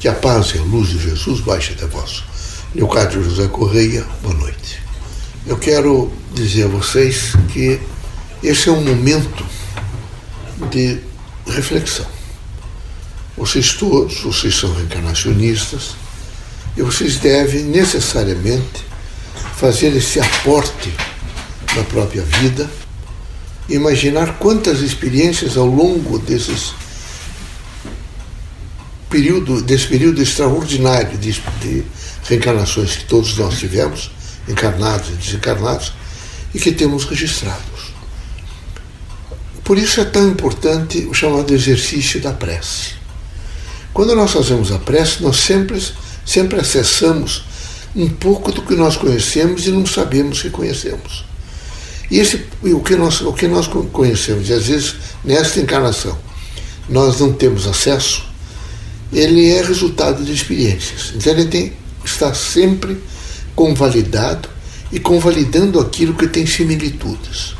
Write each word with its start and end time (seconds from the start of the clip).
Que 0.00 0.08
a 0.08 0.14
paz 0.14 0.54
e 0.54 0.58
a 0.58 0.62
luz 0.62 0.88
de 0.88 0.98
Jesus 0.98 1.40
baixe 1.40 1.74
até 1.74 1.84
vós. 1.84 2.24
Leocádio 2.74 3.22
José 3.22 3.46
Correia, 3.48 4.02
boa 4.22 4.32
noite. 4.34 4.82
Eu 5.46 5.58
quero 5.58 6.10
dizer 6.32 6.64
a 6.64 6.68
vocês 6.68 7.34
que 7.52 7.78
esse 8.42 8.70
é 8.70 8.72
um 8.72 8.82
momento 8.82 9.44
de 10.70 11.00
reflexão. 11.46 12.06
Vocês 13.36 13.74
todos, 13.74 14.22
vocês 14.22 14.56
são 14.56 14.72
reencarnacionistas 14.72 15.90
e 16.78 16.80
vocês 16.80 17.16
devem 17.16 17.64
necessariamente 17.64 18.82
fazer 19.56 19.94
esse 19.94 20.18
aporte 20.18 20.94
na 21.76 21.84
própria 21.84 22.22
vida, 22.22 22.70
imaginar 23.68 24.38
quantas 24.38 24.80
experiências 24.80 25.58
ao 25.58 25.66
longo 25.66 26.18
desses 26.18 26.72
período, 29.10 29.60
desse 29.60 29.88
período 29.88 30.22
extraordinário 30.22 31.18
de, 31.18 31.32
de 31.60 31.84
reencarnações 32.24 32.96
que 32.96 33.04
todos 33.04 33.36
nós 33.36 33.58
tivemos, 33.58 34.10
encarnados 34.48 35.10
e 35.10 35.12
desencarnados, 35.12 35.92
e 36.54 36.58
que 36.58 36.72
temos 36.72 37.04
registrados. 37.04 37.90
Por 39.64 39.76
isso 39.76 40.00
é 40.00 40.04
tão 40.04 40.28
importante 40.28 41.06
o 41.10 41.14
chamado 41.14 41.52
exercício 41.52 42.20
da 42.20 42.32
prece. 42.32 42.92
Quando 43.92 44.14
nós 44.14 44.30
fazemos 44.30 44.72
a 44.72 44.78
prece, 44.78 45.22
nós 45.22 45.36
sempre, 45.36 45.82
sempre 46.24 46.60
acessamos 46.60 47.44
um 47.94 48.08
pouco 48.08 48.52
do 48.52 48.62
que 48.62 48.74
nós 48.74 48.96
conhecemos 48.96 49.66
e 49.66 49.70
não 49.70 49.84
sabemos 49.84 50.42
que 50.42 50.50
conhecemos. 50.50 51.24
E 52.10 52.18
esse, 52.18 52.44
o, 52.62 52.80
que 52.80 52.96
nós, 52.96 53.20
o 53.20 53.32
que 53.32 53.46
nós 53.48 53.68
conhecemos, 53.68 54.48
e 54.48 54.52
às 54.52 54.66
vezes 54.66 54.94
nesta 55.24 55.60
encarnação, 55.60 56.18
nós 56.88 57.20
não 57.20 57.32
temos 57.32 57.66
acesso, 57.66 58.29
ele 59.12 59.50
é 59.50 59.62
resultado 59.62 60.24
de 60.24 60.32
experiências. 60.32 61.12
Então 61.14 61.32
ele 61.32 61.46
tem 61.46 61.72
está 62.04 62.32
sempre 62.32 62.98
convalidado 63.54 64.48
e 64.92 64.98
convalidando 64.98 65.78
aquilo 65.78 66.14
que 66.14 66.26
tem 66.26 66.46
similitudes. 66.46 67.54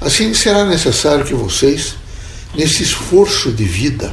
Assim 0.00 0.34
será 0.34 0.64
necessário 0.64 1.24
que 1.24 1.34
vocês, 1.34 1.94
nesse 2.54 2.82
esforço 2.82 3.52
de 3.52 3.64
vida, 3.64 4.12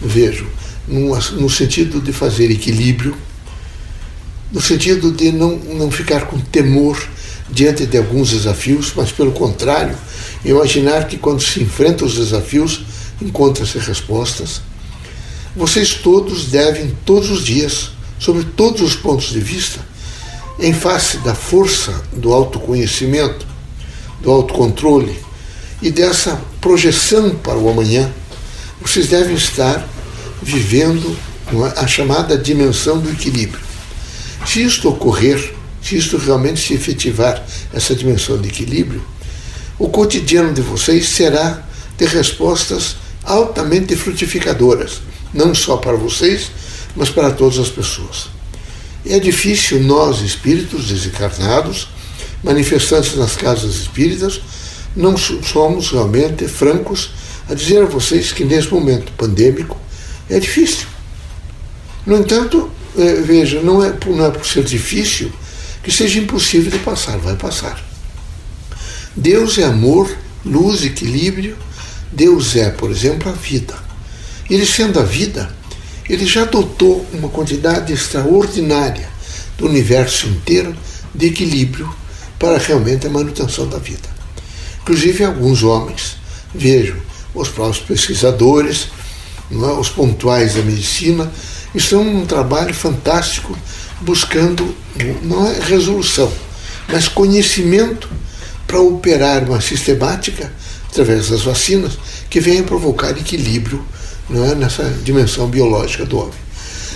vejo, 0.00 0.46
no 0.88 1.50
sentido 1.50 2.00
de 2.00 2.12
fazer 2.12 2.50
equilíbrio, 2.50 3.16
no 4.52 4.60
sentido 4.60 5.10
de 5.10 5.32
não, 5.32 5.56
não 5.56 5.90
ficar 5.90 6.26
com 6.26 6.38
temor 6.38 6.96
diante 7.50 7.86
de 7.86 7.98
alguns 7.98 8.30
desafios, 8.30 8.92
mas 8.94 9.12
pelo 9.12 9.32
contrário, 9.32 9.96
imaginar 10.44 11.06
que 11.06 11.18
quando 11.18 11.42
se 11.42 11.62
enfrenta 11.62 12.04
os 12.04 12.14
desafios, 12.14 12.84
encontra-se 13.20 13.78
respostas. 13.78 14.60
Vocês 15.56 15.94
todos 15.94 16.48
devem, 16.48 16.94
todos 17.06 17.30
os 17.30 17.42
dias, 17.42 17.92
sobre 18.18 18.44
todos 18.44 18.82
os 18.82 18.94
pontos 18.94 19.30
de 19.30 19.40
vista, 19.40 19.80
em 20.58 20.74
face 20.74 21.16
da 21.18 21.34
força 21.34 22.02
do 22.12 22.30
autoconhecimento, 22.34 23.46
do 24.20 24.30
autocontrole 24.30 25.18
e 25.80 25.90
dessa 25.90 26.38
projeção 26.60 27.30
para 27.36 27.56
o 27.56 27.70
amanhã, 27.70 28.12
vocês 28.82 29.08
devem 29.08 29.34
estar 29.34 29.88
vivendo 30.42 31.16
a 31.74 31.86
chamada 31.86 32.36
dimensão 32.36 32.98
do 32.98 33.10
equilíbrio. 33.10 33.64
Se 34.46 34.62
isto 34.62 34.90
ocorrer, 34.90 35.54
se 35.82 35.96
isto 35.96 36.18
realmente 36.18 36.60
se 36.60 36.74
efetivar, 36.74 37.42
essa 37.72 37.94
dimensão 37.94 38.38
de 38.38 38.48
equilíbrio, 38.48 39.02
o 39.78 39.88
cotidiano 39.88 40.52
de 40.52 40.60
vocês 40.60 41.08
será 41.08 41.62
de 41.96 42.04
respostas 42.04 42.96
altamente 43.24 43.96
frutificadoras, 43.96 45.00
não 45.36 45.54
só 45.54 45.76
para 45.76 45.96
vocês, 45.96 46.50
mas 46.96 47.10
para 47.10 47.30
todas 47.30 47.58
as 47.58 47.68
pessoas. 47.68 48.28
É 49.04 49.20
difícil 49.20 49.80
nós, 49.80 50.20
espíritos 50.20 50.88
desencarnados, 50.88 51.88
manifestantes 52.42 53.16
nas 53.16 53.36
casas 53.36 53.76
espíritas, 53.76 54.40
não 54.96 55.16
somos 55.16 55.90
realmente 55.90 56.48
francos 56.48 57.10
a 57.48 57.54
dizer 57.54 57.82
a 57.82 57.86
vocês 57.86 58.32
que 58.32 58.44
nesse 58.44 58.72
momento 58.72 59.12
pandêmico 59.12 59.78
é 60.28 60.40
difícil. 60.40 60.86
No 62.04 62.16
entanto, 62.16 62.70
é, 62.98 63.14
veja, 63.20 63.60
não 63.60 63.84
é, 63.84 63.94
não 64.06 64.26
é 64.26 64.30
por 64.30 64.46
ser 64.46 64.64
difícil 64.64 65.30
que 65.82 65.92
seja 65.92 66.18
impossível 66.18 66.70
de 66.70 66.78
passar, 66.78 67.18
vai 67.18 67.36
passar. 67.36 67.80
Deus 69.14 69.58
é 69.58 69.64
amor, 69.64 70.10
luz, 70.44 70.84
equilíbrio. 70.84 71.56
Deus 72.12 72.56
é, 72.56 72.70
por 72.70 72.90
exemplo, 72.90 73.30
a 73.30 73.32
vida. 73.32 73.85
Ele 74.48 74.64
sendo 74.64 75.00
a 75.00 75.02
vida, 75.02 75.50
ele 76.08 76.24
já 76.26 76.44
dotou 76.44 77.04
uma 77.12 77.28
quantidade 77.28 77.92
extraordinária 77.92 79.08
do 79.58 79.66
universo 79.66 80.28
inteiro 80.28 80.76
de 81.14 81.26
equilíbrio 81.26 81.92
para 82.38 82.58
realmente 82.58 83.06
a 83.06 83.10
manutenção 83.10 83.68
da 83.68 83.78
vida. 83.78 84.08
Inclusive 84.82 85.24
alguns 85.24 85.62
homens, 85.62 86.16
vejo, 86.54 86.96
os 87.34 87.48
próprios 87.48 87.84
pesquisadores, 87.84 88.88
é, 89.50 89.54
os 89.54 89.88
pontuais 89.88 90.54
da 90.54 90.62
medicina, 90.62 91.30
estão 91.74 92.04
num 92.04 92.24
trabalho 92.24 92.74
fantástico 92.74 93.56
buscando 94.00 94.74
não 95.22 95.46
é 95.46 95.58
resolução, 95.60 96.32
mas 96.88 97.08
conhecimento 97.08 98.08
para 98.66 98.80
operar 98.80 99.44
uma 99.44 99.60
sistemática 99.60 100.52
através 100.88 101.30
das 101.30 101.42
vacinas 101.42 101.98
que 102.30 102.40
venha 102.40 102.62
provocar 102.62 103.10
equilíbrio 103.10 103.84
não 104.28 104.44
é, 104.44 104.54
nessa 104.54 104.84
dimensão 105.02 105.48
biológica 105.48 106.04
do 106.04 106.18
homem. 106.18 106.46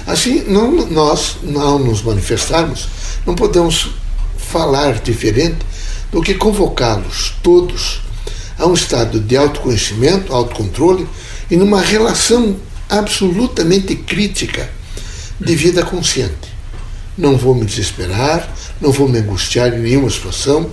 Assim, 0.07 0.45
não, 0.49 0.87
nós, 0.87 1.37
não 1.43 1.79
nos 1.79 2.03
manifestarmos, 2.03 2.89
não 3.27 3.35
podemos 3.35 3.91
falar 4.37 4.95
diferente 5.01 5.59
do 6.11 6.23
que 6.23 6.35
convocá-los 6.35 7.35
todos 7.43 8.01
a 8.59 8.67
um 8.67 8.75
estado 8.75 9.21
de 9.21 9.37
autoconhecimento, 9.37 10.35
autocontrole 10.35 11.07
e 11.51 11.57
numa 11.57 11.81
relação 11.81 12.57
absolutamente 12.89 13.95
crítica 13.95 14.69
de 15.41 15.55
vida 15.55 15.85
consciente 15.85 16.51
não 17.21 17.37
vou 17.37 17.55
me 17.55 17.65
desesperar, 17.65 18.53
não 18.81 18.91
vou 18.91 19.09
me 19.09 19.19
angustiar 19.19 19.73
em 19.75 19.79
nenhuma 19.79 20.11
situação. 20.11 20.71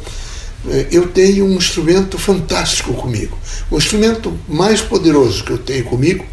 É, 0.70 0.88
eu 0.92 1.08
tenho 1.10 1.46
um 1.46 1.56
instrumento 1.56 2.18
fantástico 2.18 2.94
comigo. 2.94 3.38
O 3.70 3.78
instrumento 3.78 4.38
mais 4.48 4.82
poderoso 4.82 5.44
que 5.44 5.52
eu 5.52 5.58
tenho 5.58 5.84
comigo 5.84 6.26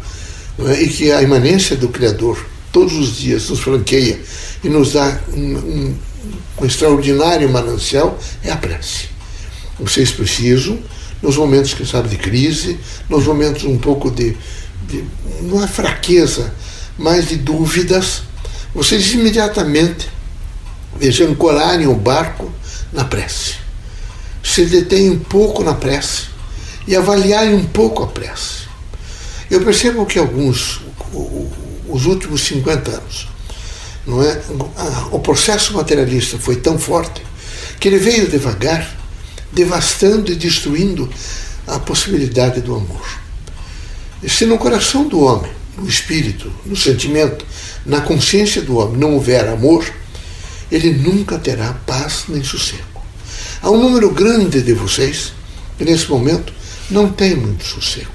é, 0.59 0.81
e 0.81 0.89
que 0.89 1.11
a 1.11 1.21
imanência 1.21 1.75
do 1.75 1.89
Criador 1.89 2.43
todos 2.71 2.93
os 2.93 3.15
dias 3.17 3.49
nos 3.49 3.59
franqueia 3.59 4.19
e 4.63 4.69
nos 4.69 4.93
dá 4.93 5.19
um, 5.33 5.39
um, 5.39 5.95
um 6.61 6.65
extraordinário 6.65 7.49
manancial 7.49 8.19
é 8.43 8.51
a 8.51 8.57
prece. 8.57 9.07
Vocês 9.79 10.11
precisam, 10.11 10.79
nos 11.21 11.37
momentos, 11.37 11.73
quem 11.73 11.85
sabe, 11.85 12.09
de 12.09 12.17
crise, 12.17 12.77
nos 13.09 13.25
momentos 13.25 13.63
um 13.63 13.77
pouco 13.77 14.11
de, 14.11 14.35
de 14.87 15.03
não 15.41 15.63
é 15.63 15.67
fraqueza, 15.67 16.53
mas 16.97 17.29
de 17.29 17.37
dúvidas, 17.37 18.23
vocês 18.73 19.13
imediatamente 19.13 20.09
vejam 20.99 21.29
ancorarem 21.29 21.87
o 21.87 21.95
barco 21.95 22.51
na 22.91 23.05
prece. 23.05 23.55
Se 24.43 24.65
detêm 24.65 25.11
um 25.11 25.19
pouco 25.19 25.63
na 25.63 25.73
prece 25.73 26.23
e 26.87 26.95
avaliarem 26.95 27.55
um 27.55 27.65
pouco 27.65 28.03
a 28.03 28.07
prece. 28.07 28.64
Eu 29.49 29.61
percebo 29.61 30.05
que 30.05 30.19
alguns, 30.19 30.81
os 31.87 32.05
últimos 32.05 32.41
50 32.41 32.91
anos, 32.91 33.27
não 34.05 34.21
é? 34.21 34.41
o 35.11 35.19
processo 35.19 35.73
materialista 35.73 36.37
foi 36.37 36.57
tão 36.57 36.77
forte 36.77 37.21
que 37.79 37.87
ele 37.87 37.97
veio 37.97 38.27
devagar, 38.27 38.95
devastando 39.51 40.31
e 40.31 40.35
destruindo 40.35 41.09
a 41.67 41.79
possibilidade 41.79 42.61
do 42.61 42.75
amor. 42.75 43.05
E 44.21 44.29
se 44.29 44.45
no 44.45 44.57
coração 44.57 45.07
do 45.07 45.21
homem 45.21 45.51
no 45.77 45.87
espírito, 45.87 46.51
no 46.65 46.75
sentimento, 46.75 47.45
na 47.85 48.01
consciência 48.01 48.61
do 48.61 48.77
homem 48.77 48.97
não 48.97 49.13
houver 49.13 49.47
amor, 49.47 49.85
ele 50.71 50.93
nunca 50.93 51.37
terá 51.37 51.73
paz 51.85 52.25
nem 52.27 52.43
sossego. 52.43 52.83
Há 53.61 53.69
um 53.69 53.81
número 53.81 54.09
grande 54.11 54.61
de 54.61 54.73
vocês 54.73 55.33
que 55.77 55.85
nesse 55.85 56.09
momento 56.09 56.53
não 56.89 57.11
tem 57.11 57.35
muito 57.35 57.65
sossego. 57.65 58.14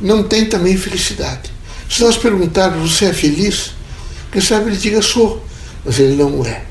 Não 0.00 0.22
tem 0.22 0.46
também 0.46 0.76
felicidade. 0.76 1.50
Se 1.88 2.02
nós 2.02 2.16
perguntarmos, 2.16 2.92
você 2.92 3.06
é 3.06 3.12
feliz? 3.12 3.72
Quem 4.30 4.40
sabe 4.40 4.70
ele 4.70 4.76
diga, 4.76 5.02
sou, 5.02 5.44
mas 5.84 5.98
ele 5.98 6.14
não 6.14 6.44
é. 6.44 6.64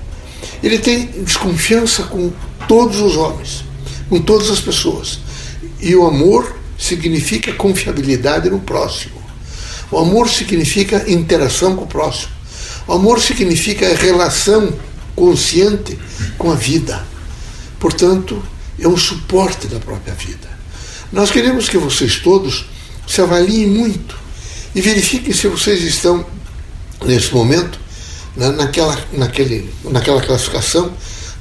Ele 0.64 0.80
tem 0.80 1.06
desconfiança 1.24 2.04
com 2.04 2.32
todos 2.68 3.00
os 3.02 3.18
homens, 3.18 3.64
com 4.10 4.22
todas 4.22 4.50
as 4.50 4.60
pessoas. 4.60 5.20
E 5.82 5.96
o 5.96 6.08
amor 6.08 6.58
significa 6.78 7.54
confiabilidade 7.54 8.50
no 8.50 8.60
próximo. 8.60 9.20
O 9.92 9.98
amor 9.98 10.30
significa 10.30 11.10
interação 11.12 11.76
com 11.76 11.84
o 11.84 11.88
próximo. 11.88 12.32
O 12.88 12.94
amor 12.94 13.20
significa 13.20 13.96
relação 13.96 14.74
consciente 15.16 16.00
com 16.38 16.52
a 16.52 16.56
vida. 16.56 17.06
Portanto, 17.80 18.42
é 18.80 18.88
um 18.88 18.98
suporte 18.98 19.68
da 19.68 19.80
própria 19.80 20.14
vida. 20.14 20.48
Nós 21.12 21.32
queremos 21.32 21.68
que 21.68 21.78
vocês 21.78 22.18
todos 22.18 22.69
se 23.10 23.22
avaliem 23.22 23.66
muito 23.66 24.16
e 24.76 24.82
verifiquem 24.82 25.34
se 25.34 25.48
vocês 25.48 25.82
estão 25.82 26.24
nesse 27.04 27.34
momento, 27.34 27.80
na, 28.36 28.52
naquela, 28.52 28.96
naquele, 29.14 29.74
naquela 29.86 30.22
classificação, 30.22 30.94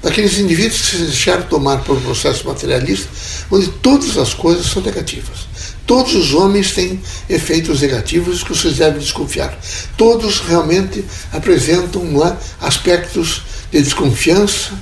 daqueles 0.03 0.39
indivíduos 0.39 0.81
que 0.81 0.97
se 0.97 1.03
deixaram 1.03 1.43
tomar 1.43 1.85
pelo 1.85 2.01
processo 2.01 2.47
materialista, 2.47 3.07
onde 3.51 3.69
todas 3.69 4.17
as 4.17 4.33
coisas 4.33 4.67
são 4.67 4.81
negativas. 4.81 5.47
Todos 5.87 6.15
os 6.15 6.33
homens 6.33 6.73
têm 6.73 7.01
efeitos 7.29 7.83
negativos 7.83 8.43
que 8.43 8.51
vocês 8.51 8.77
devem 8.77 9.01
desconfiar. 9.01 9.59
Todos 9.97 10.41
realmente 10.41 11.05
apresentam 11.33 12.03
é, 12.27 12.37
aspectos 12.61 13.43
de 13.71 13.83
desconfiança, 13.83 14.73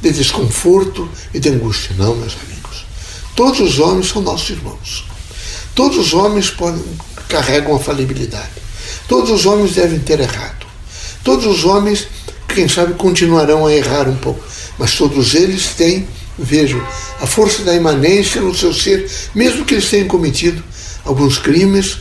de 0.00 0.12
desconforto 0.12 1.08
e 1.34 1.40
de 1.40 1.48
angústia. 1.48 1.96
Não, 1.98 2.14
meus 2.14 2.36
amigos. 2.44 2.84
Todos 3.34 3.60
os 3.60 3.78
homens 3.80 4.08
são 4.08 4.22
nossos 4.22 4.50
irmãos. 4.50 5.04
Todos 5.78 5.96
os 5.96 6.12
homens 6.12 6.50
podem, 6.50 6.82
carregam 7.28 7.76
a 7.76 7.78
falibilidade. 7.78 8.50
Todos 9.06 9.30
os 9.30 9.46
homens 9.46 9.76
devem 9.76 10.00
ter 10.00 10.18
errado. 10.18 10.66
Todos 11.22 11.46
os 11.46 11.64
homens, 11.64 12.08
quem 12.48 12.66
sabe, 12.68 12.94
continuarão 12.94 13.64
a 13.64 13.72
errar 13.72 14.08
um 14.08 14.16
pouco. 14.16 14.44
Mas 14.76 14.96
todos 14.96 15.36
eles 15.36 15.68
têm 15.76 16.04
Vejam, 16.36 16.84
a 17.20 17.26
força 17.28 17.62
da 17.62 17.76
imanência 17.76 18.40
no 18.40 18.52
seu 18.52 18.74
ser, 18.74 19.08
mesmo 19.36 19.64
que 19.64 19.74
eles 19.74 19.88
tenham 19.88 20.08
cometido 20.08 20.64
alguns 21.04 21.38
crimes, 21.38 21.98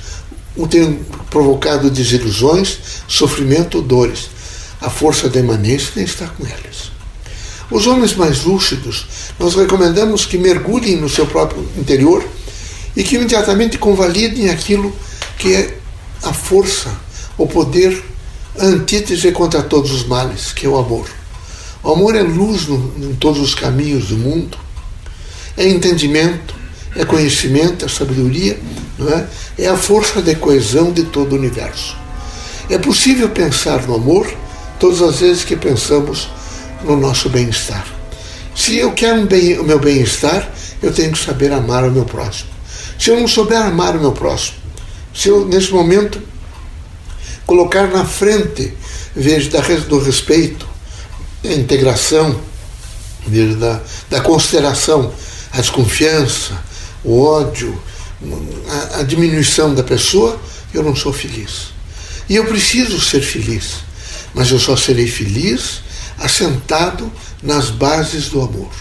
tenham 0.71 0.95
provocado 1.29 1.91
desilusões, 1.91 2.79
sofrimento 3.07 3.79
dores. 3.79 4.27
A 4.81 4.89
força 4.89 5.29
da 5.29 5.39
imanência 5.39 5.91
nem 5.95 6.05
está 6.05 6.25
com 6.25 6.43
eles. 6.43 6.91
Os 7.69 7.85
homens 7.85 8.15
mais 8.15 8.43
lúcidos, 8.43 9.05
nós 9.37 9.53
recomendamos 9.53 10.25
que 10.25 10.39
mergulhem 10.39 10.95
no 10.95 11.07
seu 11.07 11.27
próprio 11.27 11.63
interior 11.77 12.27
e 12.97 13.03
que 13.03 13.15
imediatamente 13.15 13.77
convalidem 13.77 14.49
aquilo 14.49 14.91
que 15.37 15.53
é 15.53 15.77
a 16.23 16.33
força, 16.33 16.89
o 17.37 17.45
poder, 17.45 18.03
antítese 18.57 19.31
contra 19.31 19.61
todos 19.61 19.91
os 19.91 20.03
males, 20.03 20.51
que 20.51 20.65
é 20.65 20.69
o 20.69 20.75
amor. 20.75 21.07
O 21.83 21.91
amor 21.91 22.15
é 22.15 22.23
luz 22.23 22.65
no, 22.65 22.91
em 22.97 23.13
todos 23.13 23.39
os 23.39 23.53
caminhos 23.53 24.07
do 24.07 24.17
mundo, 24.17 24.57
é 25.55 25.67
entendimento, 25.69 26.55
é 26.95 27.05
conhecimento, 27.05 27.85
é 27.85 27.87
sabedoria, 27.87 28.59
não 28.97 29.09
é? 29.09 29.27
é 29.59 29.67
a 29.67 29.77
força 29.77 30.19
de 30.19 30.33
coesão 30.33 30.91
de 30.91 31.03
todo 31.03 31.33
o 31.33 31.35
universo. 31.35 31.95
É 32.67 32.79
possível 32.79 33.29
pensar 33.29 33.85
no 33.85 33.93
amor 33.93 34.27
todas 34.79 35.03
as 35.03 35.19
vezes 35.19 35.43
que 35.43 35.55
pensamos 35.55 36.29
no 36.83 36.97
nosso 36.97 37.29
bem-estar. 37.29 37.85
Se 38.55 38.75
eu 38.75 38.91
quero 38.93 39.21
um 39.21 39.27
bem, 39.27 39.59
o 39.59 39.63
meu 39.63 39.77
bem-estar, 39.77 40.51
eu 40.81 40.91
tenho 40.91 41.11
que 41.11 41.19
saber 41.19 41.53
amar 41.53 41.83
o 41.83 41.91
meu 41.91 42.03
próximo. 42.03 42.56
Se 42.97 43.09
eu 43.09 43.19
não 43.19 43.27
souber 43.27 43.61
amar 43.61 43.95
o 43.95 43.99
meu 43.99 44.11
próximo, 44.11 44.57
se 45.13 45.29
eu, 45.29 45.45
nesse 45.45 45.71
momento, 45.71 46.21
colocar 47.45 47.87
na 47.87 48.05
frente, 48.05 48.73
vejo, 49.15 49.49
do 49.87 49.99
respeito, 49.99 50.67
a 51.43 51.53
integração, 51.53 52.39
da, 53.59 53.81
da 54.09 54.21
consideração, 54.21 55.13
a 55.51 55.61
desconfiança, 55.61 56.57
o 57.03 57.21
ódio, 57.23 57.79
a, 58.69 58.99
a 58.99 59.03
diminuição 59.03 59.73
da 59.73 59.83
pessoa, 59.83 60.39
eu 60.73 60.83
não 60.83 60.95
sou 60.95 61.13
feliz. 61.13 61.73
E 62.29 62.35
eu 62.35 62.45
preciso 62.45 62.99
ser 62.99 63.21
feliz, 63.21 63.75
mas 64.33 64.51
eu 64.51 64.59
só 64.59 64.75
serei 64.75 65.07
feliz 65.07 65.81
assentado 66.19 67.11
nas 67.41 67.69
bases 67.69 68.29
do 68.29 68.41
amor. 68.41 68.71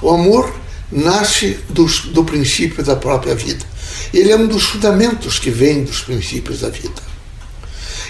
O 0.00 0.10
amor 0.10 0.52
nasce 0.90 1.58
do, 1.68 1.84
do 2.12 2.24
princípio 2.24 2.82
da 2.82 2.96
própria 2.96 3.34
vida. 3.34 3.64
Ele 4.12 4.32
é 4.32 4.36
um 4.36 4.46
dos 4.46 4.64
fundamentos 4.64 5.38
que 5.38 5.50
vem 5.50 5.84
dos 5.84 6.00
princípios 6.00 6.60
da 6.60 6.68
vida. 6.68 7.10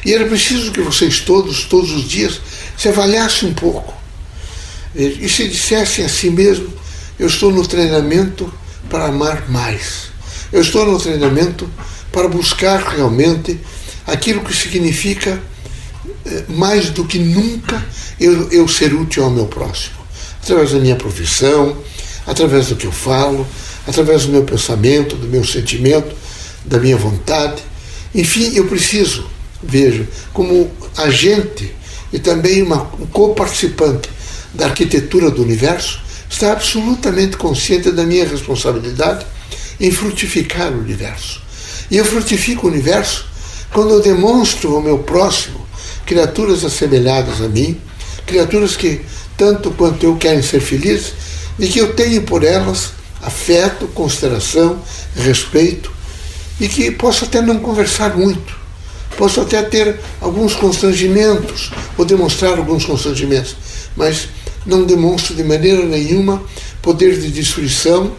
E 0.05 0.15
era 0.15 0.25
preciso 0.25 0.73
que 0.73 0.81
vocês 0.81 1.21
todos, 1.21 1.65
todos 1.65 1.91
os 1.91 2.09
dias, 2.09 2.41
se 2.77 2.89
avaliassem 2.89 3.51
um 3.51 3.55
pouco 3.55 3.93
e 4.95 5.29
se 5.29 5.47
dissessem 5.47 6.05
a 6.05 6.09
si 6.09 6.31
mesmo: 6.31 6.73
Eu 7.19 7.27
estou 7.27 7.53
no 7.53 7.67
treinamento 7.67 8.53
para 8.89 9.07
amar 9.07 9.49
mais. 9.51 10.11
Eu 10.51 10.63
estou 10.63 10.87
no 10.87 10.99
treinamento 10.99 11.69
para 12.11 12.29
buscar 12.29 12.81
realmente 12.81 13.61
aquilo 14.07 14.43
que 14.43 14.57
significa 14.57 15.41
eh, 16.27 16.45
mais 16.49 16.91
do 16.91 17.05
que 17.05 17.19
nunca 17.19 17.85
eu, 18.19 18.51
eu 18.51 18.67
ser 18.67 18.93
útil 18.95 19.25
ao 19.25 19.31
meu 19.31 19.47
próximo. 19.47 19.97
Através 20.43 20.73
da 20.73 20.79
minha 20.81 20.97
profissão, 20.97 21.77
através 22.27 22.69
do 22.69 22.77
que 22.77 22.87
eu 22.87 22.93
falo, 22.93 23.47
através 23.87 24.25
do 24.25 24.33
meu 24.33 24.45
pensamento, 24.45 25.17
do 25.17 25.27
meu 25.27 25.45
sentimento, 25.45 26.15
da 26.65 26.79
minha 26.79 26.97
vontade. 26.97 27.63
Enfim, 28.15 28.53
eu 28.55 28.67
preciso 28.67 29.27
veja, 29.63 30.07
como 30.33 30.71
agente 30.97 31.75
e 32.13 32.19
também 32.19 32.63
uma, 32.63 32.83
um 32.99 33.07
co-participante 33.07 34.09
da 34.55 34.67
arquitetura 34.67 35.31
do 35.31 35.43
universo, 35.43 36.01
está 36.29 36.53
absolutamente 36.53 37.37
consciente 37.37 37.91
da 37.91 38.05
minha 38.05 38.27
responsabilidade 38.27 39.27
em 39.79 39.91
frutificar 39.91 40.73
o 40.73 40.81
universo. 40.81 41.41
E 41.91 41.97
eu 41.97 42.05
frutifico 42.05 42.67
o 42.67 42.71
universo 42.71 43.27
quando 43.73 43.95
eu 43.95 44.01
demonstro 44.01 44.75
ao 44.75 44.83
meu 44.83 44.99
próximo 44.99 45.61
criaturas 46.05 46.65
assemelhadas 46.65 47.41
a 47.41 47.49
mim, 47.49 47.81
criaturas 48.27 48.77
que, 48.77 49.01
tanto 49.37 49.71
quanto 49.73 50.05
eu, 50.05 50.17
querem 50.17 50.43
ser 50.43 50.61
felizes, 50.61 51.13
e 51.59 51.69
que 51.69 51.79
eu 51.79 51.95
tenho 51.95 52.23
por 52.23 52.45
elas 52.45 52.93
afeto, 53.23 53.87
consideração, 53.89 54.81
respeito, 55.15 55.93
e 56.59 56.69
que 56.69 56.91
posso 56.91 57.25
até 57.25 57.41
não 57.41 57.59
conversar 57.59 58.17
muito, 58.17 58.61
Posso 59.17 59.41
até 59.43 59.63
ter 59.63 60.01
alguns 60.21 60.55
constrangimentos, 60.55 61.71
ou 61.99 62.05
demonstrar 62.05 62.57
alguns 62.57 62.85
constrangimentos, 62.87 63.55
mas 63.95 64.29
não 64.65 64.85
demonstro 64.85 65.35
de 65.35 65.45
maneira 65.45 65.85
nenhuma 65.85 66.43
poder 66.81 67.19
de 67.19 67.31
destruição, 67.31 68.13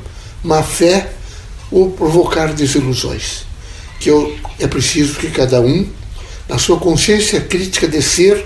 má 0.44 0.62
fé 0.62 1.12
ou 1.72 1.92
provocar 1.92 2.54
desilusões. 2.54 3.46
Que 4.00 4.10
eu, 4.10 4.36
é 4.60 4.68
preciso 4.68 5.16
que 5.16 5.32
cada 5.32 5.60
um, 5.62 5.88
na 6.48 6.60
sua 6.60 6.78
consciência 6.78 7.42
crítica 7.42 7.88
de 7.88 8.02
ser, 8.02 8.46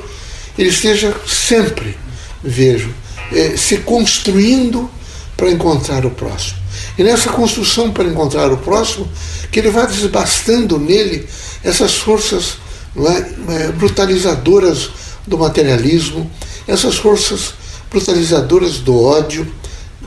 ele 0.57 0.69
esteja 0.69 1.13
sempre, 1.27 1.97
vejo, 2.41 2.89
eh, 3.31 3.55
se 3.57 3.77
construindo 3.79 4.89
para 5.35 5.51
encontrar 5.51 6.05
o 6.05 6.11
próximo. 6.11 6.57
E 6.97 7.03
nessa 7.03 7.29
construção 7.29 7.91
para 7.91 8.05
encontrar 8.05 8.51
o 8.51 8.57
próximo, 8.57 9.07
que 9.51 9.59
ele 9.59 9.69
vá 9.69 9.85
desbastando 9.85 10.79
nele 10.79 11.27
essas 11.63 11.95
forças 11.95 12.57
é, 12.97 13.53
é, 13.53 13.71
brutalizadoras 13.73 14.89
do 15.27 15.37
materialismo, 15.37 16.29
essas 16.67 16.95
forças 16.95 17.53
brutalizadoras 17.89 18.77
do 18.77 19.01
ódio, 19.01 19.51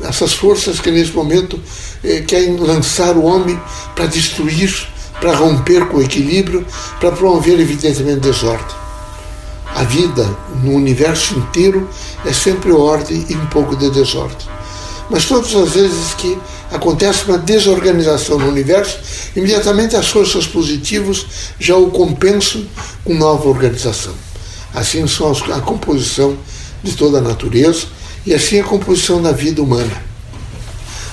essas 0.02 0.32
forças 0.32 0.80
que 0.80 0.90
nesse 0.90 1.12
momento 1.12 1.60
eh, 2.04 2.22
querem 2.26 2.56
lançar 2.56 3.16
o 3.16 3.24
homem 3.24 3.60
para 3.94 4.06
destruir, 4.06 4.72
para 5.20 5.34
romper 5.34 5.88
com 5.88 5.96
o 5.96 6.02
equilíbrio, 6.02 6.64
para 7.00 7.10
promover 7.10 7.58
evidentemente 7.58 8.20
desordem. 8.20 8.77
A 9.78 9.84
vida 9.84 10.28
no 10.64 10.72
universo 10.72 11.38
inteiro 11.38 11.88
é 12.26 12.32
sempre 12.32 12.72
ordem 12.72 13.24
e 13.28 13.36
um 13.36 13.46
pouco 13.46 13.76
de 13.76 13.88
desordem. 13.90 14.48
Mas 15.08 15.26
todas 15.26 15.54
as 15.54 15.70
vezes 15.70 16.14
que 16.14 16.36
acontece 16.72 17.26
uma 17.26 17.38
desorganização 17.38 18.40
no 18.40 18.48
universo, 18.48 18.98
imediatamente 19.36 19.94
as 19.94 20.08
forças 20.08 20.48
positivas 20.48 21.24
já 21.60 21.76
o 21.76 21.92
compensam 21.92 22.66
com 23.04 23.14
nova 23.14 23.48
organização. 23.48 24.12
Assim 24.74 25.06
são 25.06 25.30
a 25.30 25.60
composição 25.60 26.36
de 26.82 26.96
toda 26.96 27.18
a 27.18 27.22
natureza 27.22 27.86
e 28.26 28.34
assim 28.34 28.58
a 28.58 28.64
composição 28.64 29.22
da 29.22 29.30
vida 29.30 29.62
humana. 29.62 30.02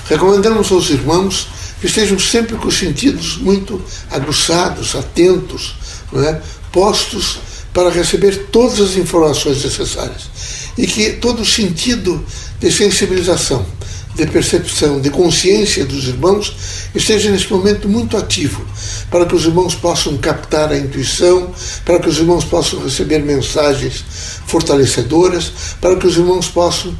Recomendamos 0.08 0.72
aos 0.72 0.90
irmãos 0.90 1.46
que 1.80 1.86
estejam 1.86 2.18
sempre 2.18 2.56
com 2.56 2.66
os 2.66 2.76
sentidos 2.76 3.36
muito 3.36 3.80
aguçados, 4.10 4.96
atentos, 4.96 5.76
é? 6.16 6.40
postos 6.72 7.38
para 7.76 7.90
receber 7.90 8.46
todas 8.50 8.80
as 8.80 8.96
informações 8.96 9.62
necessárias 9.62 10.30
e 10.78 10.86
que 10.86 11.10
todo 11.10 11.42
o 11.42 11.44
sentido 11.44 12.24
de 12.58 12.72
sensibilização 12.72 13.66
de 14.14 14.26
percepção, 14.28 14.98
de 14.98 15.10
consciência 15.10 15.84
dos 15.84 16.08
irmãos 16.08 16.56
esteja 16.94 17.30
nesse 17.30 17.52
momento 17.52 17.86
muito 17.86 18.16
ativo, 18.16 18.64
para 19.10 19.26
que 19.26 19.34
os 19.34 19.44
irmãos 19.44 19.74
possam 19.74 20.16
captar 20.16 20.72
a 20.72 20.78
intuição, 20.78 21.50
para 21.84 22.00
que 22.00 22.08
os 22.08 22.16
irmãos 22.16 22.46
possam 22.46 22.82
receber 22.82 23.18
mensagens 23.18 24.06
fortalecedoras, 24.46 25.52
para 25.78 25.96
que 25.96 26.06
os 26.06 26.16
irmãos 26.16 26.48
possam, 26.48 26.96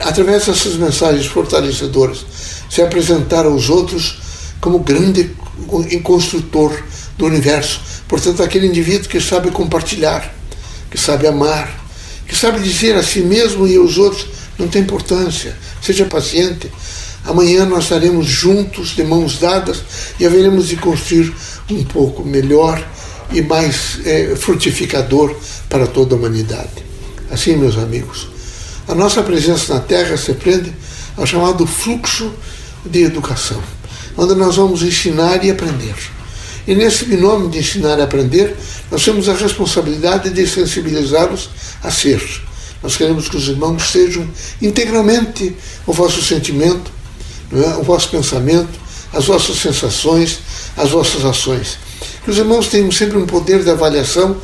através 0.00 0.46
dessas 0.46 0.76
mensagens 0.76 1.26
fortalecedoras, 1.26 2.24
se 2.70 2.80
apresentar 2.80 3.44
aos 3.44 3.68
outros 3.68 4.20
como 4.58 4.78
grande 4.78 5.30
construtor 6.02 6.82
do 7.16 7.26
universo. 7.26 7.80
Portanto, 8.08 8.42
aquele 8.42 8.66
indivíduo 8.66 9.08
que 9.08 9.20
sabe 9.20 9.50
compartilhar, 9.50 10.34
que 10.90 10.98
sabe 10.98 11.26
amar, 11.26 11.84
que 12.26 12.36
sabe 12.36 12.60
dizer 12.60 12.96
a 12.96 13.02
si 13.02 13.20
mesmo 13.20 13.66
e 13.66 13.76
aos 13.76 13.98
outros 13.98 14.26
não 14.58 14.68
tem 14.68 14.82
importância. 14.82 15.56
Seja 15.82 16.04
paciente. 16.06 16.70
Amanhã 17.24 17.64
nós 17.64 17.84
estaremos 17.84 18.26
juntos, 18.26 18.90
de 18.90 19.02
mãos 19.02 19.38
dadas, 19.38 19.82
e 20.20 20.26
haveremos 20.26 20.68
de 20.68 20.76
construir 20.76 21.32
um 21.70 21.82
pouco 21.84 22.22
melhor 22.22 22.86
e 23.32 23.40
mais 23.40 23.98
é, 24.04 24.36
frutificador 24.36 25.34
para 25.68 25.86
toda 25.86 26.14
a 26.14 26.18
humanidade. 26.18 26.84
Assim, 27.30 27.56
meus 27.56 27.78
amigos, 27.78 28.28
a 28.86 28.94
nossa 28.94 29.22
presença 29.22 29.74
na 29.74 29.80
Terra 29.80 30.16
se 30.16 30.34
prende 30.34 30.72
ao 31.16 31.26
chamado 31.26 31.66
fluxo 31.66 32.32
de 32.84 33.02
educação, 33.02 33.62
onde 34.16 34.34
nós 34.34 34.56
vamos 34.56 34.82
ensinar 34.82 35.42
e 35.44 35.50
aprender. 35.50 35.94
E 36.66 36.74
nesse 36.74 37.04
binômio 37.04 37.48
de 37.48 37.58
ensinar 37.58 37.98
e 37.98 38.02
aprender, 38.02 38.56
nós 38.90 39.04
temos 39.04 39.28
a 39.28 39.34
responsabilidade 39.34 40.30
de 40.30 40.46
sensibilizá-los 40.46 41.50
a 41.82 41.90
ser. 41.90 42.22
Nós 42.82 42.96
queremos 42.96 43.28
que 43.28 43.36
os 43.36 43.48
irmãos 43.48 43.90
sejam 43.90 44.28
integralmente 44.60 45.54
o 45.86 45.92
vosso 45.92 46.22
sentimento, 46.22 46.90
é? 47.52 47.76
o 47.76 47.82
vosso 47.82 48.08
pensamento, 48.08 48.80
as 49.12 49.26
vossas 49.26 49.56
sensações, 49.56 50.38
as 50.76 50.90
vossas 50.90 51.24
ações. 51.24 51.78
Que 52.24 52.30
os 52.30 52.38
irmãos 52.38 52.68
tenham 52.68 52.90
sempre 52.90 53.16
um 53.16 53.26
poder 53.26 53.62
de 53.62 53.70
avaliação 53.70 54.36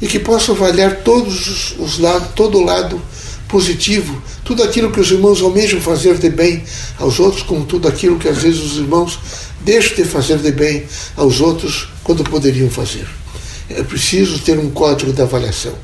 e 0.00 0.06
que 0.06 0.18
possam 0.18 0.54
avaliar 0.54 0.96
todos 0.96 1.46
os, 1.46 1.78
os 1.78 1.98
lados, 1.98 2.28
todo 2.34 2.58
o 2.58 2.64
lado 2.64 3.00
positivo, 3.48 4.20
tudo 4.44 4.62
aquilo 4.62 4.90
que 4.90 5.00
os 5.00 5.10
irmãos 5.10 5.40
almejam 5.40 5.80
fazer 5.80 6.18
de 6.18 6.30
bem 6.30 6.64
aos 6.98 7.20
outros, 7.20 7.42
como 7.42 7.64
tudo 7.64 7.88
aquilo 7.88 8.18
que 8.18 8.28
às 8.28 8.38
vezes 8.38 8.60
os 8.60 8.76
irmãos 8.76 9.18
deixam 9.62 9.96
de 9.96 10.04
fazer 10.04 10.38
de 10.38 10.52
bem 10.52 10.84
aos 11.16 11.40
outros 11.40 11.88
quando 12.02 12.24
poderiam 12.24 12.70
fazer. 12.70 13.06
É 13.68 13.82
preciso 13.82 14.38
ter 14.38 14.58
um 14.58 14.70
código 14.70 15.12
de 15.12 15.22
avaliação. 15.22 15.74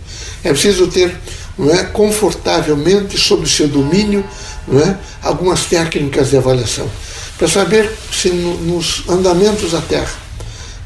É 0.45 0.51
preciso 0.51 0.87
ter 0.87 1.15
não 1.59 1.71
é, 1.71 1.85
confortavelmente, 1.85 3.19
sob 3.19 3.49
seu 3.49 3.69
domínio, 3.69 4.25
não 4.67 4.81
é, 4.81 4.97
algumas 5.23 5.67
técnicas 5.67 6.31
de 6.31 6.37
avaliação. 6.37 6.89
Para 7.37 7.49
saber 7.49 7.91
se 8.13 8.31
no, 8.31 8.57
nos 8.59 9.03
andamentos 9.09 9.73
da 9.73 9.81
Terra, 9.81 10.15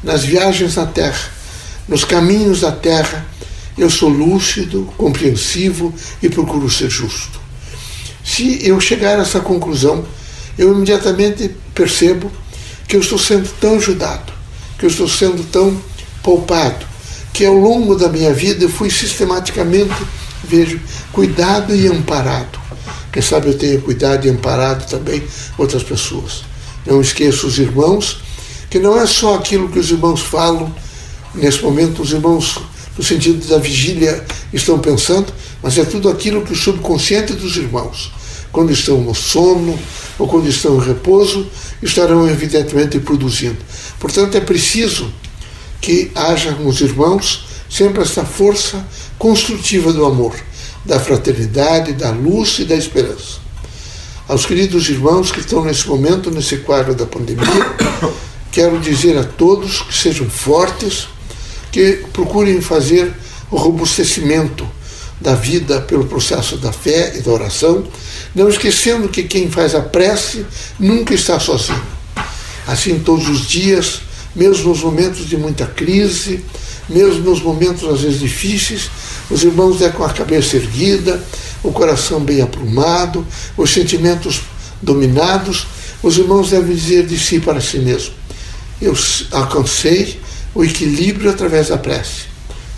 nas 0.03 0.23
viagens 0.23 0.75
na 0.75 0.85
Terra, 0.85 1.29
nos 1.87 2.03
caminhos 2.03 2.61
da 2.61 2.71
Terra, 2.71 3.25
eu 3.77 3.89
sou 3.89 4.09
lúcido, 4.09 4.91
compreensivo 4.97 5.93
e 6.21 6.29
procuro 6.29 6.69
ser 6.69 6.89
justo. 6.89 7.39
Se 8.23 8.67
eu 8.67 8.79
chegar 8.81 9.17
a 9.17 9.21
essa 9.21 9.39
conclusão, 9.39 10.03
eu 10.57 10.73
imediatamente 10.73 11.55
percebo 11.73 12.31
que 12.87 12.95
eu 12.95 13.01
estou 13.01 13.19
sendo 13.19 13.47
tão 13.59 13.75
ajudado, 13.75 14.33
que 14.79 14.85
eu 14.85 14.89
estou 14.89 15.07
sendo 15.07 15.43
tão 15.43 15.79
poupado, 16.23 16.85
que 17.31 17.45
ao 17.45 17.53
longo 17.53 17.95
da 17.95 18.09
minha 18.09 18.33
vida 18.33 18.65
eu 18.65 18.69
fui 18.69 18.89
sistematicamente, 18.89 19.95
vejo, 20.43 20.79
cuidado 21.11 21.75
e 21.75 21.87
amparado. 21.87 22.59
Quem 23.11 23.21
sabe 23.21 23.49
eu 23.49 23.57
tenha 23.57 23.79
cuidado 23.79 24.25
e 24.25 24.29
amparado 24.29 24.89
também 24.89 25.23
outras 25.57 25.83
pessoas. 25.83 26.43
Não 26.85 26.99
esqueço 26.99 27.47
os 27.47 27.59
irmãos, 27.59 28.21
que 28.69 28.79
não 28.79 28.99
é 28.99 29.05
só 29.05 29.35
aquilo 29.35 29.69
que 29.69 29.79
os 29.79 29.91
irmãos 29.91 30.21
falam, 30.21 30.73
nesse 31.35 31.61
momento 31.61 32.01
os 32.01 32.11
irmãos 32.11 32.59
no 32.97 33.03
sentido 33.03 33.47
da 33.47 33.57
vigília 33.57 34.25
estão 34.51 34.79
pensando, 34.79 35.31
mas 35.61 35.77
é 35.77 35.85
tudo 35.85 36.09
aquilo 36.09 36.43
que 36.43 36.53
o 36.53 36.55
subconsciente 36.55 37.33
dos 37.33 37.55
irmãos, 37.57 38.11
quando 38.51 38.71
estão 38.71 39.01
no 39.01 39.13
sono 39.13 39.77
ou 40.17 40.27
quando 40.27 40.47
estão 40.47 40.77
em 40.77 40.85
repouso, 40.85 41.47
estarão 41.81 42.27
evidentemente 42.27 42.99
produzindo. 42.99 43.57
Portanto, 43.99 44.35
é 44.35 44.41
preciso 44.41 45.11
que 45.79 46.11
haja 46.15 46.51
nos 46.51 46.81
irmãos 46.81 47.45
sempre 47.69 48.01
essa 48.01 48.25
força 48.25 48.85
construtiva 49.19 49.91
do 49.91 50.05
amor, 50.05 50.35
da 50.85 50.99
fraternidade, 50.99 51.93
da 51.93 52.09
luz 52.09 52.59
e 52.59 52.65
da 52.65 52.75
esperança. 52.75 53.45
Aos 54.27 54.45
queridos 54.45 54.89
irmãos 54.89 55.31
que 55.31 55.39
estão 55.39 55.63
nesse 55.63 55.87
momento, 55.87 56.31
nesse 56.31 56.57
quadro 56.57 56.93
da 56.93 57.05
pandemia, 57.05 57.45
quero 58.51 58.79
dizer 58.79 59.17
a 59.17 59.23
todos 59.23 59.81
que 59.81 59.93
sejam 59.95 60.29
fortes, 60.29 61.07
que 61.77 62.03
procurem 62.11 62.59
fazer 62.59 63.13
o 63.51 63.55
robustecimento 63.55 64.67
da 65.21 65.35
vida 65.35 65.79
pelo 65.79 66.07
processo 66.07 66.57
da 66.57 66.71
fé 66.71 67.13
e 67.15 67.21
da 67.21 67.31
oração, 67.31 67.85
não 68.33 68.49
esquecendo 68.49 69.07
que 69.07 69.21
quem 69.21 69.51
faz 69.51 69.75
a 69.75 69.81
prece 69.81 70.43
nunca 70.79 71.13
está 71.13 71.39
sozinho. 71.39 71.79
Assim, 72.65 72.97
todos 72.97 73.29
os 73.29 73.45
dias, 73.47 74.01
mesmo 74.35 74.69
nos 74.69 74.81
momentos 74.81 75.29
de 75.29 75.37
muita 75.37 75.67
crise, 75.67 76.43
mesmo 76.89 77.19
nos 77.19 77.43
momentos 77.43 77.87
às 77.87 78.01
vezes 78.01 78.21
difíceis, 78.21 78.89
os 79.29 79.43
irmãos 79.43 79.77
devem 79.77 79.95
com 79.95 80.03
a 80.03 80.09
cabeça 80.09 80.55
erguida, 80.55 81.23
o 81.61 81.71
coração 81.71 82.19
bem 82.19 82.41
aprumado, 82.41 83.23
os 83.55 83.71
sentimentos 83.71 84.41
dominados, 84.81 85.67
os 86.01 86.17
irmãos 86.17 86.49
devem 86.49 86.75
dizer 86.75 87.05
de 87.05 87.19
si 87.19 87.39
para 87.39 87.61
si 87.61 87.77
mesmo: 87.77 88.15
Eu 88.81 88.97
alcancei 89.31 90.19
o 90.53 90.63
equilíbrio 90.63 91.29
através 91.29 91.67
da 91.69 91.77
prece. 91.77 92.23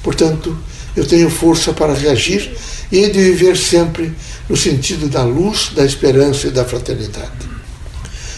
Portanto, 0.04 0.58
eu 0.96 1.06
tenho 1.06 1.30
força 1.30 1.74
para 1.74 1.94
reagir 1.94 2.52
e 2.92 3.08
de 3.08 3.20
viver 3.20 3.56
sempre 3.58 4.14
no 4.48 4.58
sentido 4.58 5.08
da 5.08 5.24
luz, 5.24 5.72
da 5.76 5.86
esperança 5.86 6.48
e 6.48 6.52
da 6.52 6.66
fraternidade. 6.66 7.50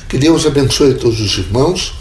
Que 0.09 0.17
Deus 0.17 0.45
abençoe 0.45 0.95
todos 0.95 1.21
os 1.21 1.37
irmãos. 1.37 1.93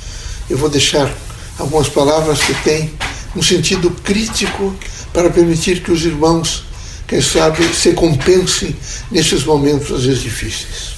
Eu 0.49 0.59
vou 0.59 0.69
deixar 0.69 1.13
algumas 1.59 1.89
palavras 1.89 2.41
que 2.41 2.55
têm 2.65 2.93
um 3.37 3.43
sentido 3.43 3.91
crítico 4.03 4.75
para 5.13 5.31
permitir 5.31 5.83
que 5.83 5.93
os 5.93 6.05
irmãos, 6.05 6.65
quem 7.07 7.21
sabe, 7.21 7.63
se 7.75 7.93
compensem 7.93 8.75
nesses 9.11 9.45
momentos 9.45 9.93
às 9.93 10.05
vezes 10.05 10.23
difíceis. 10.23 10.91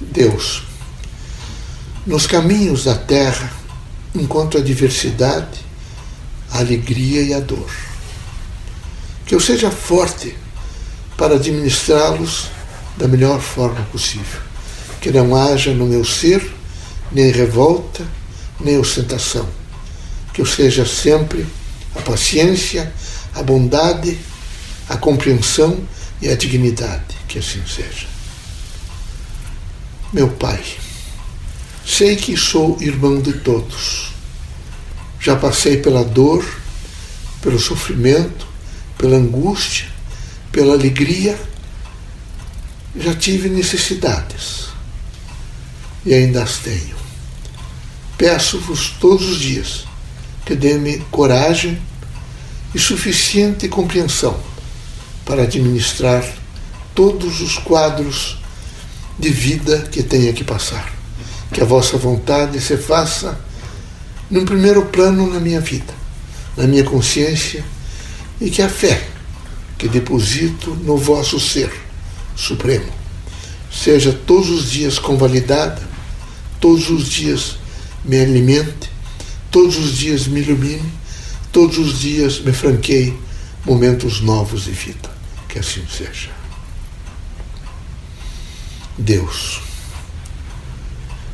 Deus, 0.00 0.62
nos 2.06 2.26
caminhos 2.26 2.84
da 2.84 2.94
terra, 2.94 3.52
encontro 4.14 4.60
a 4.60 4.62
diversidade, 4.62 5.58
a 6.50 6.58
alegria 6.58 7.22
e 7.22 7.34
a 7.34 7.40
dor. 7.40 7.70
Que 9.26 9.34
eu 9.34 9.40
seja 9.40 9.70
forte 9.70 10.36
para 11.16 11.36
administrá-los 11.36 12.48
da 12.96 13.06
melhor 13.06 13.40
forma 13.40 13.82
possível. 13.92 14.40
Que 15.00 15.10
não 15.10 15.34
haja 15.34 15.72
no 15.72 15.86
meu 15.86 16.04
ser 16.04 16.42
nem 17.12 17.30
revolta, 17.30 18.06
nem 18.58 18.78
ostentação. 18.78 19.48
Que 20.32 20.40
eu 20.40 20.46
seja 20.46 20.86
sempre 20.86 21.46
a 21.94 22.00
paciência, 22.00 22.92
a 23.34 23.42
bondade, 23.42 24.18
a 24.88 24.96
compreensão 24.96 25.78
e 26.20 26.28
a 26.28 26.36
dignidade. 26.36 27.16
Que 27.28 27.38
assim 27.38 27.62
seja. 27.66 28.06
Meu 30.12 30.28
Pai, 30.28 30.62
Sei 31.90 32.14
que 32.14 32.36
sou 32.36 32.78
irmão 32.80 33.20
de 33.20 33.32
todos. 33.32 34.12
Já 35.18 35.34
passei 35.34 35.78
pela 35.78 36.04
dor, 36.04 36.48
pelo 37.42 37.58
sofrimento, 37.58 38.46
pela 38.96 39.16
angústia, 39.16 39.88
pela 40.52 40.74
alegria. 40.74 41.38
Já 42.96 43.12
tive 43.16 43.48
necessidades 43.48 44.68
e 46.06 46.14
ainda 46.14 46.44
as 46.44 46.58
tenho. 46.58 46.96
Peço-vos 48.16 48.90
todos 49.00 49.28
os 49.28 49.40
dias 49.40 49.84
que 50.46 50.54
dê-me 50.54 51.00
coragem 51.10 51.76
e 52.72 52.78
suficiente 52.78 53.68
compreensão 53.68 54.40
para 55.26 55.42
administrar 55.42 56.24
todos 56.94 57.40
os 57.40 57.58
quadros 57.58 58.38
de 59.18 59.28
vida 59.28 59.88
que 59.90 60.04
tenha 60.04 60.32
que 60.32 60.44
passar 60.44 60.99
que 61.52 61.60
a 61.60 61.64
vossa 61.64 61.96
vontade 61.96 62.60
se 62.60 62.76
faça 62.76 63.38
num 64.30 64.44
primeiro 64.44 64.86
plano 64.86 65.28
na 65.28 65.40
minha 65.40 65.60
vida, 65.60 65.92
na 66.56 66.66
minha 66.66 66.84
consciência, 66.84 67.64
e 68.40 68.50
que 68.50 68.62
a 68.62 68.68
fé 68.68 69.08
que 69.76 69.88
deposito 69.88 70.74
no 70.74 70.96
vosso 70.96 71.40
ser 71.40 71.72
supremo 72.36 72.92
seja 73.70 74.12
todos 74.12 74.50
os 74.50 74.70
dias 74.70 74.98
convalidada, 74.98 75.80
todos 76.60 76.90
os 76.90 77.08
dias 77.08 77.56
me 78.04 78.20
alimente, 78.20 78.90
todos 79.50 79.78
os 79.78 79.96
dias 79.96 80.26
me 80.26 80.40
ilumine, 80.40 80.92
todos 81.52 81.78
os 81.78 82.00
dias 82.00 82.40
me 82.40 82.52
franqueie 82.52 83.16
momentos 83.64 84.20
novos 84.20 84.64
de 84.64 84.72
vida. 84.72 85.10
Que 85.48 85.58
assim 85.58 85.84
seja. 85.88 86.30
Deus 88.98 89.69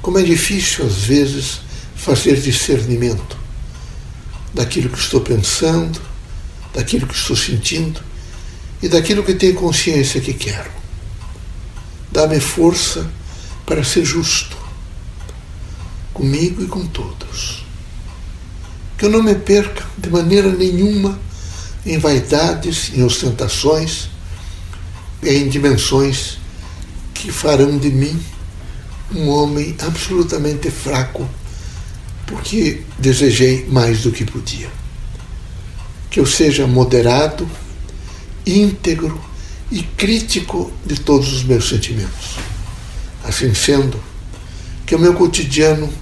como 0.06 0.20
é 0.20 0.22
difícil, 0.22 0.86
às 0.86 0.98
vezes, 0.98 1.62
fazer 1.96 2.40
discernimento 2.40 3.36
daquilo 4.54 4.88
que 4.88 5.00
estou 5.00 5.20
pensando, 5.20 6.00
daquilo 6.72 7.08
que 7.08 7.14
estou 7.16 7.34
sentindo 7.34 8.00
e 8.80 8.88
daquilo 8.88 9.24
que 9.24 9.34
tenho 9.34 9.56
consciência 9.56 10.20
que 10.20 10.32
quero. 10.32 10.70
Dá-me 12.12 12.38
força 12.38 13.10
para 13.66 13.82
ser 13.82 14.04
justo 14.04 14.56
comigo 16.14 16.62
e 16.62 16.68
com 16.68 16.86
todos. 16.86 17.64
Que 18.96 19.06
eu 19.06 19.10
não 19.10 19.24
me 19.24 19.34
perca 19.34 19.84
de 19.98 20.08
maneira 20.08 20.52
nenhuma 20.52 21.18
em 21.84 21.98
vaidades, 21.98 22.92
em 22.94 23.02
ostentações, 23.02 24.08
em 25.20 25.48
dimensões 25.48 26.38
que 27.12 27.32
farão 27.32 27.76
de 27.76 27.90
mim 27.90 28.35
um 29.14 29.28
homem 29.28 29.76
absolutamente 29.80 30.70
fraco, 30.70 31.28
porque 32.26 32.82
desejei 32.98 33.66
mais 33.68 34.02
do 34.02 34.10
que 34.10 34.24
podia. 34.24 34.68
que 36.10 36.20
eu 36.20 36.26
seja 36.26 36.66
moderado, 36.66 37.46
íntegro 38.46 39.20
e 39.70 39.82
crítico 39.82 40.72
de 40.84 40.98
todos 40.98 41.30
os 41.32 41.44
meus 41.44 41.68
sentimentos. 41.68 42.36
Assim 43.22 43.52
sendo, 43.54 44.00
que 44.86 44.94
o 44.94 44.98
meu 44.98 45.14
cotidiano 45.14 45.92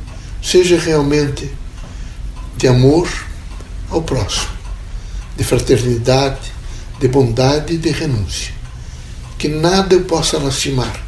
seja 0.42 0.78
realmente 0.78 1.50
de 2.56 2.68
amor 2.68 3.08
ao 3.90 4.02
próximo, 4.02 4.52
de 5.36 5.42
fraternidade, 5.42 6.52
de 7.00 7.08
bondade 7.08 7.74
e 7.74 7.78
de 7.78 7.90
renúncia. 7.90 8.52
Que 9.38 9.48
nada 9.48 9.94
eu 9.94 10.04
possa 10.04 10.38
lastimar, 10.38 11.02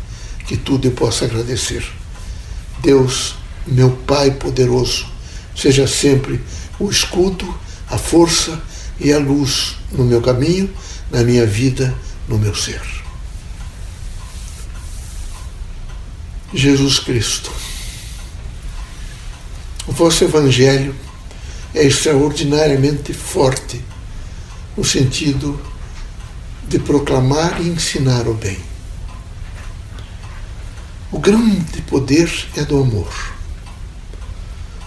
que 0.46 0.56
tudo 0.56 0.86
eu 0.86 0.92
possa 0.92 1.24
agradecer. 1.24 1.84
Deus, 2.80 3.34
meu 3.66 3.90
Pai 3.90 4.30
poderoso, 4.30 5.06
seja 5.54 5.86
sempre 5.86 6.40
o 6.78 6.90
escudo, 6.90 7.52
a 7.88 7.98
força 7.98 8.62
e 9.00 9.12
a 9.12 9.18
luz 9.18 9.76
no 9.92 10.04
meu 10.04 10.20
caminho, 10.20 10.70
na 11.10 11.22
minha 11.22 11.46
vida, 11.46 11.94
no 12.28 12.38
meu 12.38 12.54
ser. 12.54 12.82
Jesus 16.54 16.98
Cristo. 17.00 17.50
O 19.86 19.92
vosso 19.92 20.24
Evangelho 20.24 20.94
é 21.74 21.84
extraordinariamente 21.84 23.12
forte 23.12 23.80
no 24.76 24.84
sentido 24.84 25.60
de 26.68 26.78
proclamar 26.78 27.60
e 27.60 27.68
ensinar 27.68 28.26
o 28.26 28.34
bem. 28.34 28.58
O 31.12 31.20
grande 31.20 31.82
poder 31.82 32.30
é 32.56 32.64
do 32.64 32.82
amor. 32.82 33.12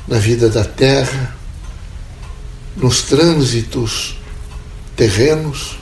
Na 0.07 0.17
vida 0.17 0.49
da 0.49 0.65
terra, 0.65 1.35
nos 2.75 3.03
trânsitos 3.03 4.17
terrenos, 4.97 5.77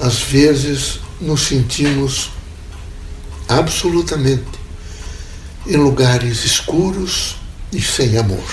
às 0.00 0.20
vezes 0.20 1.00
nos 1.20 1.42
sentimos 1.42 2.30
absolutamente 3.48 4.46
em 5.66 5.76
lugares 5.76 6.44
escuros 6.44 7.36
e 7.72 7.82
sem 7.82 8.16
amor. 8.16 8.44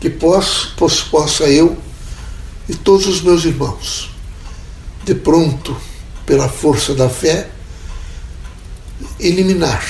Que 0.00 0.08
possa, 0.08 0.68
possa 1.10 1.44
eu 1.44 1.76
e 2.68 2.74
todos 2.74 3.06
os 3.06 3.20
meus 3.22 3.44
irmãos, 3.44 4.10
de 5.04 5.14
pronto, 5.14 5.76
pela 6.24 6.48
força 6.48 6.94
da 6.94 7.08
fé, 7.08 7.50
eliminar, 9.18 9.82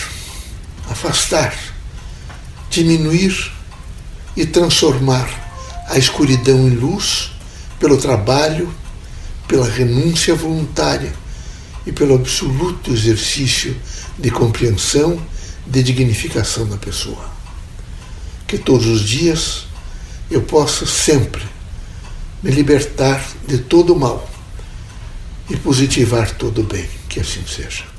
afastar, 0.88 1.54
diminuir 2.70 3.52
e 4.36 4.44
transformar 4.46 5.28
a 5.88 5.98
escuridão 5.98 6.66
em 6.68 6.70
luz 6.70 7.30
pelo 7.78 7.96
trabalho, 7.96 8.72
pela 9.46 9.68
renúncia 9.68 10.34
voluntária 10.34 11.12
e 11.86 11.92
pelo 11.92 12.14
absoluto 12.14 12.92
exercício 12.92 13.76
de 14.18 14.30
compreensão, 14.30 15.20
de 15.66 15.82
dignificação 15.82 16.66
da 16.66 16.76
pessoa. 16.76 17.30
Que 18.46 18.58
todos 18.58 18.86
os 18.86 19.02
dias 19.02 19.66
eu 20.30 20.42
possa 20.42 20.86
sempre 20.86 21.42
me 22.42 22.50
libertar 22.50 23.24
de 23.46 23.58
todo 23.58 23.94
o 23.94 23.98
mal 23.98 24.28
e 25.48 25.56
positivar 25.56 26.30
todo 26.32 26.62
o 26.62 26.64
bem. 26.64 26.88
Que 27.08 27.20
assim 27.20 27.42
seja. 27.46 27.93